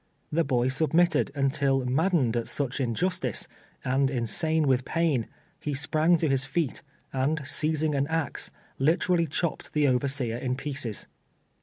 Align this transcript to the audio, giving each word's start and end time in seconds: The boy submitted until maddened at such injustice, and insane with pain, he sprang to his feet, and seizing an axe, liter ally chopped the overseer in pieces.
The 0.31 0.43
boy 0.43 0.69
submitted 0.69 1.29
until 1.35 1.85
maddened 1.85 2.35
at 2.35 2.47
such 2.47 2.81
injustice, 2.81 3.47
and 3.85 4.09
insane 4.09 4.67
with 4.67 4.83
pain, 4.83 5.27
he 5.59 5.75
sprang 5.75 6.17
to 6.17 6.27
his 6.27 6.43
feet, 6.43 6.81
and 7.13 7.39
seizing 7.45 7.93
an 7.93 8.07
axe, 8.07 8.49
liter 8.79 9.13
ally 9.13 9.25
chopped 9.25 9.73
the 9.73 9.87
overseer 9.87 10.37
in 10.39 10.55
pieces. 10.55 11.07